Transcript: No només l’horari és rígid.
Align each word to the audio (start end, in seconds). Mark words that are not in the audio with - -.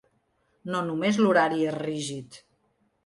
No 0.75 0.79
només 0.87 1.19
l’horari 1.23 1.61
és 1.73 1.77
rígid. 1.83 2.41